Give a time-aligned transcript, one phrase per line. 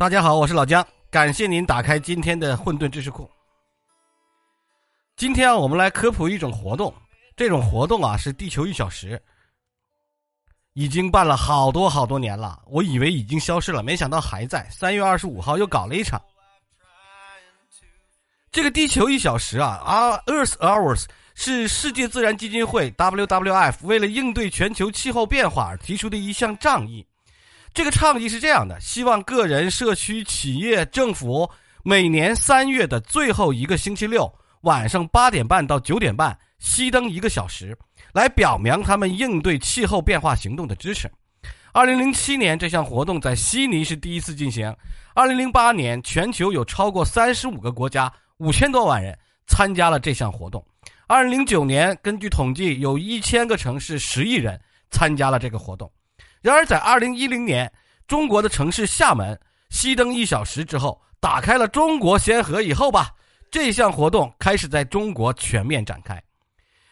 [0.00, 3.30] 大家好，我是老姜，感谢您打开今天的混沌知识库。
[5.14, 6.90] 今天啊，我们来科普一种活动，
[7.36, 9.22] 这种活动啊是地球一小时，
[10.72, 14.66] 已经办了好多好多年了，我以为已经消失了，没想到还在。
[14.70, 16.18] 三月二十五号又搞了一场。
[18.50, 21.04] 这个地球一小时啊，啊，Earth Hours
[21.34, 27.06] 是世界自然基金会 WWF 为了应对全球气候变化而提出的一项倡议。
[27.72, 31.48] 这个倡议是这样的：希望个人、社区、企业、政府
[31.84, 34.30] 每年三月的最后一个星期六
[34.62, 37.76] 晚上八点半到九点半熄灯一个小时，
[38.12, 41.10] 来表明他们应对气候变化行动的支持。
[41.72, 44.74] 二零零七年，这项活动在悉尼是第一次进行。
[45.14, 49.16] 二零零八年，全球有超过三十五个国家、五千多万人
[49.46, 50.64] 参加了这项活动。
[51.06, 55.90] 二零零九年，根据统计，有一千个城市、十亿人参加了这个活动。
[56.42, 57.70] 然而，在二零一零年，
[58.08, 59.38] 中国的城市厦门
[59.70, 63.10] 熄灯一小时之后，打开了中国先河以后吧，
[63.50, 66.22] 这项活动开始在中国全面展开。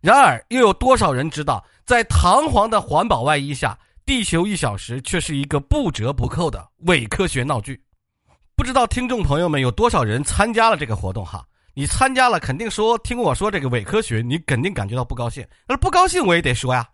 [0.00, 7.80] 然而，又有多少人知道，在堂皇的环保外衣下，地球一小时却是一个不折不扣的伪科学闹剧？
[8.54, 11.26] 不知道听众朋友们有多少人参加了这个活动？
[11.26, 11.44] 哈，
[11.74, 15.44] 你参加了，肯定说听我说这个伪科学，你肯定感觉到不高兴。
[15.66, 16.88] 那不高兴，我也得说呀。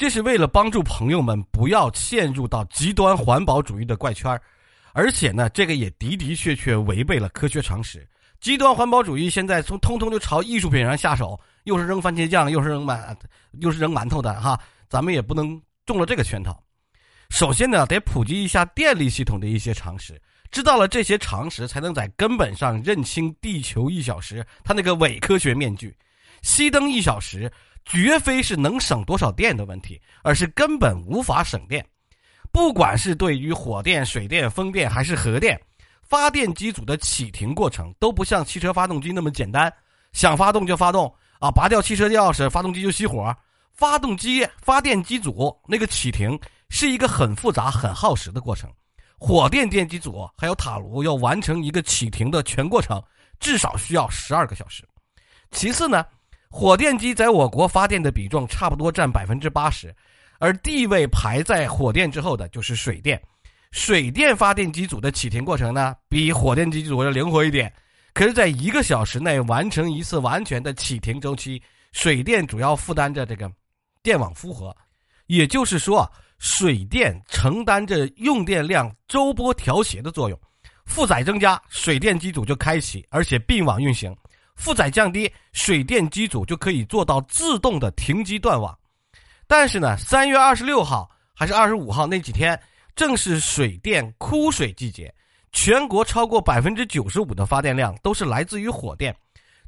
[0.00, 4.40] 这是为了帮助朋友们不要陷入到极端环保主义的怪圈
[4.94, 8.08] 而且呢，这个也的的确确违背了科学常识。
[8.40, 13.14] 极端环保主义现在从通通就朝艺术品上下手，又是扔番茄酱，又是扔馒，
[13.60, 16.58] 又是扔馒头的哈，咱们也不能中了这个圈套。
[17.28, 20.18] 首先呢，得普及一下电力系统的一些常识，
[20.50, 25.94] 知道了这些常识，才能在根本上认清地球一小时它那个伪科学面具，
[26.42, 27.52] 熄灯一小时。
[27.84, 31.84] 绝非是能省多少电的问题，而是根本无法省电。
[32.52, 35.60] 不管是对于火电、水电、风电还是核电，
[36.02, 39.72] 发电机组的启停过程都不像汽车发动机那么简单，
[40.12, 43.34] 想发动就发动啊，拔掉汽车钥匙，发动机就熄火。
[43.72, 46.38] 发动机、发电机组那个启停
[46.68, 48.70] 是一个很复杂、很耗时的过程。
[49.16, 53.02] 火电电机组还有塔炉要完成一个启停的全过程，
[53.38, 54.86] 至少需要十二个小时。
[55.50, 56.04] 其次呢？
[56.50, 59.94] 火电机在我国发电的比重差不多占百分之八十，
[60.40, 63.20] 而地位排在火电之后的就是水电。
[63.70, 67.72] 水电发电机组的启停过程呢，比火电机组要灵活一点，
[68.12, 71.62] 可是在一个小时内完成一次完全的启停周期。
[71.92, 73.50] 水电主要负担着这个
[74.02, 74.76] 电网负荷，
[75.26, 80.38] 也就是说，水电承担着用电量周波调节的作用。
[80.84, 84.16] 负载增加，水电机组就开启，而且并网运行。
[84.60, 88.78] 负载降低，水电机组就可以做到自动的停机断网。
[89.46, 92.60] 但是呢，三月二十六号还是二十五号那几天，
[92.94, 95.12] 正是水电枯水季节，
[95.50, 99.16] 全国超过百分之九十五的发电量都是来自于火电。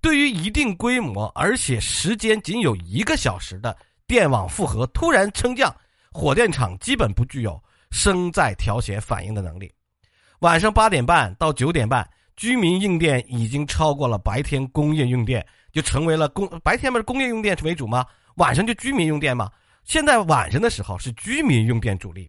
[0.00, 3.76] 对于一定规模而且时间仅有一个小时的
[4.08, 5.72] 电网负荷突然升降，
[6.10, 7.62] 火电厂基本不具有
[7.92, 9.72] 声在调节反应的能力。
[10.40, 12.04] 晚上八点半到九点半。
[12.40, 18.02] 居民用电已经超过了白天工业用电，就成为了工白天不是工业用电为主吗？
[18.36, 19.50] 晚上就居民用电吗？
[19.84, 22.26] 现在晚上的时候是居民用电主力，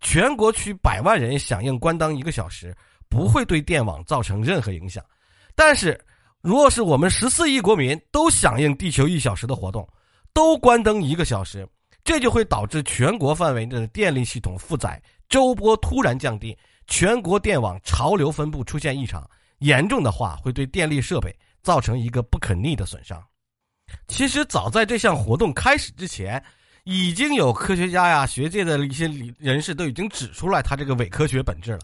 [0.00, 2.74] 全国区百万人响应关灯一个小时，
[3.10, 5.04] 不会对电网造成任何影响。
[5.54, 6.00] 但是，
[6.40, 9.86] 若是我们十四亿国民都响应地球一小时的活动，
[10.32, 11.68] 都关灯一个小时，
[12.02, 14.98] 这就会导致全国范围内的电力系统负载
[15.28, 19.28] 周波突然降低，全国电网潮流分布出现异常。
[19.62, 23.22] 严重的话，会对电力设备造成一个不可逆的损伤。
[24.08, 26.42] 其实，早在这项活动开始之前，
[26.84, 29.08] 已经有科学家呀、学界的一些
[29.38, 31.80] 人士都已经指出来它这个伪科学本质了。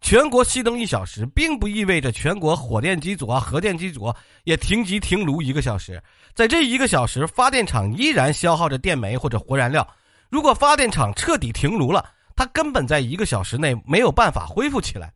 [0.00, 4.14] 全国熄灯一小时，并不意味着全国火电机组啊、核电机组
[4.44, 6.00] 也停机停炉一个小时。
[6.34, 9.86] 在这一个小时，发电厂依然消耗着电煤或者活燃料。
[10.30, 15.12] 如果发电厂彻底停炉了，它根本在一个小时内没有办法恢复起来。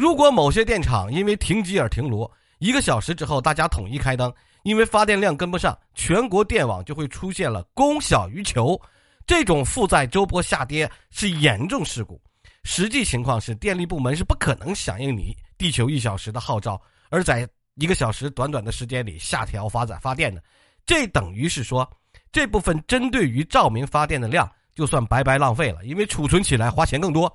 [0.00, 2.26] 如果某些电厂因为停机而停炉，
[2.58, 4.32] 一个小时之后大家统一开灯，
[4.62, 8.80] 因为发电量跟不上，全国电网就会出现了供小于求，
[9.26, 12.18] 这种负载周波下跌是严重事故。
[12.64, 16.80] 实际情况是，电力部门是不可能响应你地球一小时的号召，
[17.10, 20.42] 而在一个小时短短的时间里下调发载发电的，
[20.86, 21.86] 这等于是说，
[22.32, 27.30] 这部分针对于照明发电的量就算白白浪费了，因为储存起来花钱更多。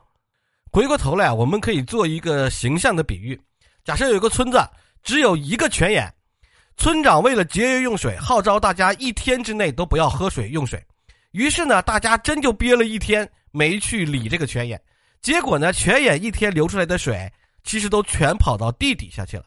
[0.76, 3.40] 回过头来啊，我们可以做一个形象的比喻：
[3.86, 4.60] 假设有一个村子
[5.04, 6.14] 只有一个泉眼，
[6.76, 10.86] 村长为了节约用水，号召大家一天之内都不要喝水用水。
[11.32, 14.78] 于是呢，大家真就憋了一天没去理这个泉眼。
[15.22, 17.32] 结果呢，泉眼一天流出来的水
[17.64, 19.46] 其实都全跑到地底下去了。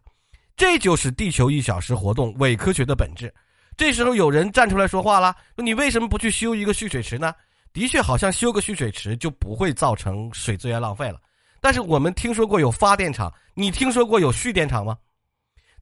[0.56, 3.30] 这就是地球一小时活动伪科学的本质。
[3.76, 7.34] 这时候有人站出来说话了：“说你为什么不去修一个蓄水池呢？”
[7.72, 11.20] 的确，好像修个蓄水池就不会造成水资源浪费了。
[11.60, 14.96] 但是我们听说过有发电厂，你听说过有蓄电厂吗？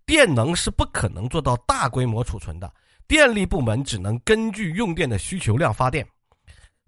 [0.05, 2.73] 电能是不可能做到大规模储存的，
[3.09, 6.06] 电力部门只能根据用电的需求量发电。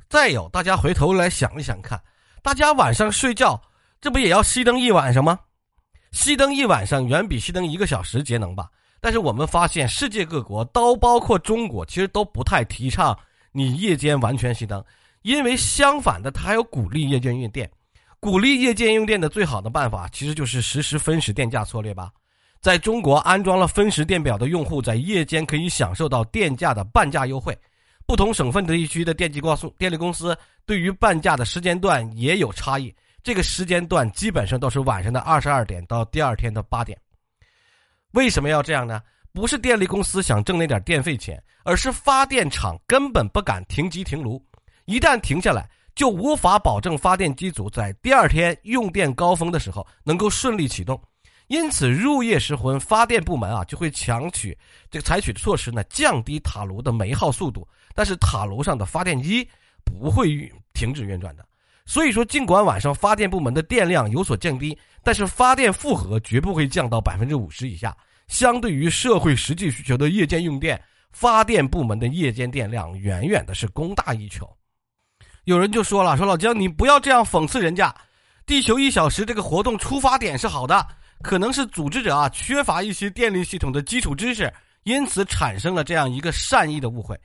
[0.09, 2.01] 再有，大家回头来想一想看，
[2.43, 3.61] 大家晚上睡觉，
[4.01, 5.39] 这不也要熄灯一晚上吗？
[6.13, 8.71] 熄灯一晚上远比熄灯一个小时节能吧？
[9.01, 13.17] 但是我们发现，世界各国都包括中国，其实都不太提倡
[13.59, 14.83] 你夜间完全熄灯，
[15.23, 17.69] 因为相反的，它还有鼓励夜间用电。
[18.21, 22.11] 鼓励夜间用电的最好的办法，其实就是实施分时电价策略吧。
[22.61, 27.57] 在中国安装了分时电表的用户，在夜间可以享受到电价的半价优惠。
[28.07, 32.95] 不同省份的地区的电机光速电力公司对于半价的时间段也有差异。
[33.23, 36.99] 这个时间段基本上都是晚上的二十二点到第二天的八点。
[38.13, 39.03] 为什么要这样呢？
[39.33, 44.43] 不是电力公司想挣那点电费钱，而是发电厂根本不敢停机停炉，
[44.87, 51.01] 一旦停下来，就无法保证发电机组在第二天用电高峰的时候能够顺利启动。
[51.47, 54.57] 因此，入夜时分，发电部门啊就会强取
[54.91, 57.67] 这个采取的措施呢，降低塔炉的煤耗速度。
[57.95, 59.49] 但是塔炉上的发电机
[59.83, 61.47] 不会停止运转的。
[61.87, 67.97] 所以说，尽管晚上发电部门的电量有所降低，但是发电负荷绝不会降到百分之五十以下。
[68.29, 70.81] 相对于社会实际需求的夜间用电，
[71.11, 74.49] 发电部门的夜间电量远远的是供大于求。
[75.45, 77.95] 有人就说了：“说老姜，你不要这样讽刺人家。
[78.45, 80.87] 地球一小时这个活动出发点是好的，
[81.23, 84.53] 可能是组织者啊缺乏一些电力系统的基础知识，
[84.85, 87.19] 因此产生了这样一个善意的误会。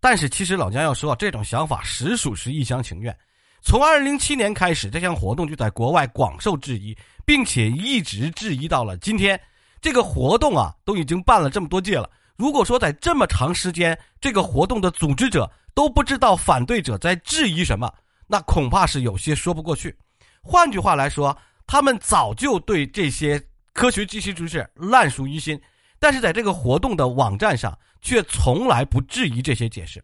[0.00, 3.16] 但是其实老姜要说，这种想法实属是一厢情愿。”
[3.60, 9.40] 从二零零七年开始，这项活动就在国外广受质疑，并且一直质疑到了今天。
[9.84, 12.08] 这个活动啊，都已经办了这么多届了。
[12.36, 17.92] 如果说在这么长时间，这个活动的组织者都不知道反对者在质疑什么，
[18.26, 19.94] 那恐怕是有些说不过去。
[20.40, 21.36] 换句话来说，
[21.66, 23.38] 他们早就对这些
[23.74, 25.60] 科学知识知识烂熟于心，
[25.98, 30.02] 但是在这个活动的网站上，却从来不质疑这些解释。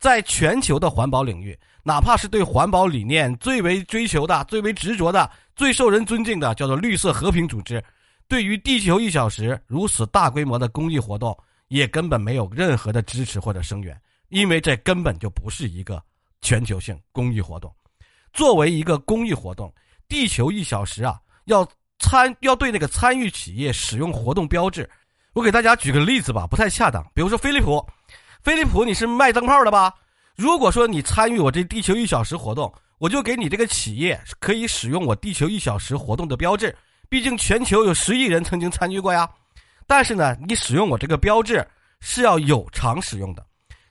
[0.00, 1.56] 在全球的环保领域。
[1.84, 7.82] 哪怕是对环保理念最为追求的、最为执着的、最受人尊敬的，叫做绿色和平组织，
[8.30, 11.36] 对于地球一小时如此大规模的公益活动，
[11.66, 16.00] 也根本没有任何的支持或者声援，因为这根本就不是一个
[16.40, 17.74] 全球性公益活动。
[18.32, 19.74] 作为一个公益活动，
[20.06, 21.68] 地球一小时啊，要
[21.98, 24.88] 参要对那个参与企业使用活动标志。
[25.32, 27.04] 我给大家举个例子吧，不太恰当。
[27.12, 27.84] 比如说飞利浦，
[28.44, 29.92] 飞利浦，你是卖灯泡的吧？
[30.36, 36.72] 如果说你参与我这地球一小时活动，我就给你这个企业可以使用我地球一小时活动的标志。
[37.10, 39.28] 毕竟全球有十亿人曾经参与过呀。
[39.86, 41.66] 但是呢，你使用我这个标志
[42.00, 43.44] 是要有偿使用的。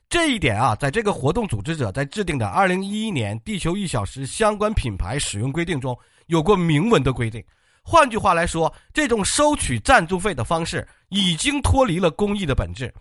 [0.07, 5.95] 这一点啊，在这个活动组织者在制定的二零一一年地球一小时相关品牌使用规定中
[6.27, 7.43] 有过明文的规定。
[7.83, 12.91] 换句话来说，这种收取赞助费的方式已经脱离了公益的本质。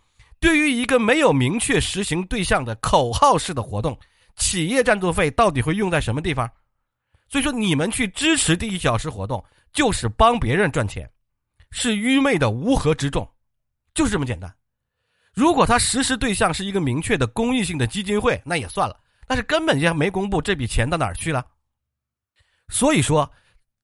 [0.41, 3.99] 对于一个没有明确实行对象的口号式的活动，
[4.37, 6.51] 企业赞助费到底会用在什么地方？
[7.29, 11.09] 所以说，你们去支持第一小时活动，就是帮别人赚钱，
[11.71, 13.29] 是愚昧的乌合之众，
[13.95, 14.53] 就是这么简单。
[15.35, 21.47] 如果他实施对象是一个明确的公益性的基金会，那也算了，但是根本就没公布这笔钱到哪儿去了。
[22.69, 23.31] 所以说，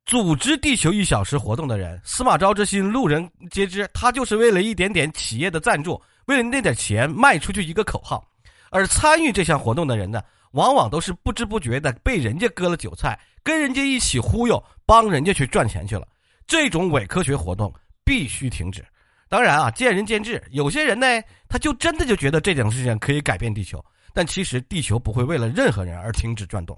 [0.04, 6.00] 组织地球一小时活动的人，司马昭之心，路人皆知，他就是为了一点点企业的赞助。
[6.26, 8.26] 为了那点钱卖出去一个口号，
[8.70, 16.08] 而参与这项活动的人呢，往往都是不知不觉的被人家割了韭菜，跟人家一起忽悠，帮人家去赚钱去了。
[16.46, 17.72] 这种伪科学活动
[18.02, 18.84] 必须停止。
[19.28, 21.06] 当然啊，见仁见智，有些人呢，
[21.48, 26.76] 他就真的就觉得这种事情可以改变地球，但其实地球不会为了任何人而停止转动。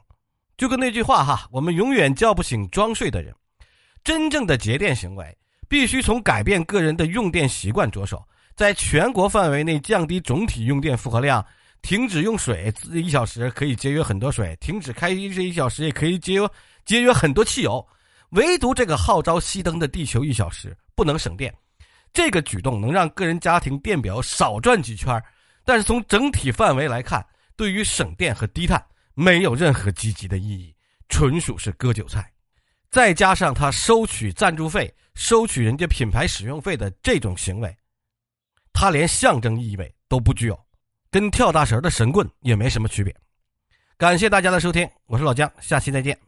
[0.57, 3.35] 就跟那句话哈，我们永远叫不醒装睡的人。
[4.03, 5.37] 真正的节电行为
[5.69, 8.23] 必须从改变个人的用电习惯着手。
[8.55, 11.45] 在全国范围内降低总体用电负荷量，
[11.83, 16.51] 停止用水一小时可以节约很多水，停止开机这一小时也可以节约
[16.85, 17.87] 节约很多汽油。
[18.31, 21.55] 唯独这个号召熄灯的地球一小时不能省电，
[22.13, 25.23] 这个举动能让个人家庭电表少转几圈，
[25.65, 30.75] 但是从整体范围来看，对于省电和低碳没有任何积极的意义，
[31.09, 32.29] 纯属是割韭菜。
[32.91, 37.75] 再加上他收取赞助费、收取人家品牌使用费的这种行为。
[38.73, 40.66] 他连象征意味都不具有，
[41.17, 43.17] 跟跳大神的神棍也没什么区别。
[43.97, 46.26] 感谢大家的收听，我是老姜，下期再见。